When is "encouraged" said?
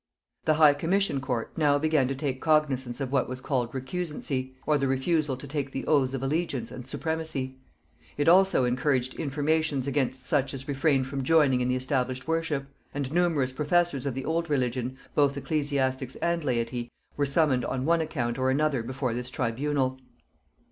8.65-9.13